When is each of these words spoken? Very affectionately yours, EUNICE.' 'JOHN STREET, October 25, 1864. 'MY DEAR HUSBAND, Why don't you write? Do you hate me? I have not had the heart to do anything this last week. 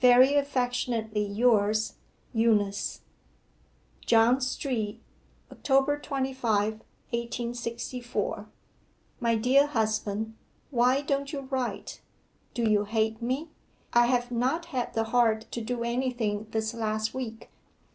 Very 0.00 0.32
affectionately 0.34 1.26
yours, 1.26 1.96
EUNICE.' 2.32 3.02
'JOHN 4.06 4.40
STREET, 4.40 5.02
October 5.52 5.98
25, 5.98 6.48
1864. 7.12 8.48
'MY 9.20 9.34
DEAR 9.34 9.66
HUSBAND, 9.66 10.34
Why 10.70 11.02
don't 11.02 11.34
you 11.34 11.40
write? 11.40 12.00
Do 12.54 12.62
you 12.62 12.84
hate 12.84 13.20
me? 13.20 13.50
I 13.92 14.06
have 14.06 14.30
not 14.30 14.64
had 14.72 14.94
the 14.94 15.04
heart 15.04 15.42
to 15.52 15.60
do 15.60 15.82
anything 15.84 16.46
this 16.50 16.72
last 16.72 17.12
week. 17.12 17.50